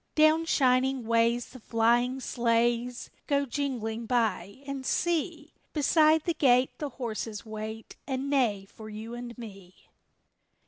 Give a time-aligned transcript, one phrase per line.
[0.15, 5.53] Down shining ways the flying sleighs Go jingling by, and see!
[5.73, 9.91] Beside the gate the horses wait And neigh for you and me!